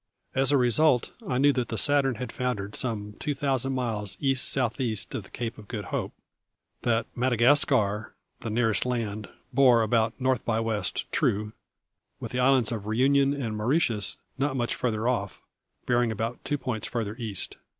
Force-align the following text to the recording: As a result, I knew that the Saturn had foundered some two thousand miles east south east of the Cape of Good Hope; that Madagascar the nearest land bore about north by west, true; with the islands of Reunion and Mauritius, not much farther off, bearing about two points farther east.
As 0.33 0.51
a 0.51 0.57
result, 0.57 1.11
I 1.27 1.37
knew 1.37 1.53
that 1.53 1.67
the 1.67 1.77
Saturn 1.77 2.15
had 2.15 2.31
foundered 2.31 2.75
some 2.75 3.13
two 3.19 3.35
thousand 3.35 3.73
miles 3.75 4.17
east 4.19 4.49
south 4.49 4.81
east 4.81 5.13
of 5.13 5.21
the 5.25 5.29
Cape 5.29 5.59
of 5.59 5.67
Good 5.67 5.85
Hope; 5.93 6.11
that 6.81 7.05
Madagascar 7.15 8.15
the 8.39 8.49
nearest 8.49 8.83
land 8.83 9.29
bore 9.53 9.83
about 9.83 10.19
north 10.19 10.43
by 10.43 10.59
west, 10.59 11.05
true; 11.11 11.53
with 12.19 12.31
the 12.31 12.39
islands 12.39 12.71
of 12.71 12.87
Reunion 12.87 13.31
and 13.39 13.55
Mauritius, 13.55 14.17
not 14.39 14.57
much 14.57 14.73
farther 14.73 15.07
off, 15.07 15.43
bearing 15.85 16.11
about 16.11 16.43
two 16.43 16.57
points 16.57 16.87
farther 16.87 17.15
east. 17.17 17.57